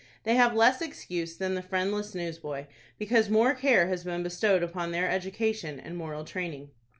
They 0.23 0.33
have 0.33 0.55
less 0.55 0.81
excuse 0.81 1.37
than 1.37 1.53
the 1.53 1.61
friendless 1.61 2.15
newsboy, 2.15 2.65
because 2.97 3.29
more 3.29 3.53
care 3.53 3.85
has 3.87 4.03
been 4.03 4.23
bestowed 4.23 4.63
upon 4.63 4.89
their 4.89 5.07
education 5.07 5.79
and 5.79 5.95
moral 5.95 6.25
training. 6.25 6.71